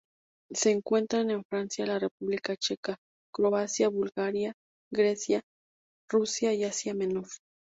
[0.51, 2.97] Se encuentra en Francia, la República Checa,
[3.31, 4.55] Croacia, Bulgaria,
[4.91, 5.43] Grecia,
[6.09, 7.27] Rusia y Asia Menor.